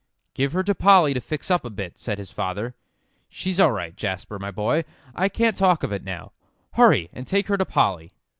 "Give 0.33 0.53
her 0.53 0.63
to 0.63 0.73
Polly 0.73 1.13
to 1.13 1.21
fix 1.21 1.51
up 1.51 1.63
a 1.63 1.69
bit," 1.69 1.99
said 1.99 2.17
his 2.17 2.31
father. 2.31 2.73
"She's 3.29 3.59
all 3.59 3.71
right, 3.71 3.95
Jasper, 3.95 4.39
my 4.39 4.49
boy, 4.49 4.83
I 5.13 5.29
can't 5.29 5.55
talk 5.55 5.83
of 5.83 5.91
it 5.93 6.03
now. 6.03 6.31
Hurry 6.71 7.11
and 7.13 7.27
take 7.27 7.45
her 7.49 7.57
to 7.57 7.65
Polly." 7.65 8.11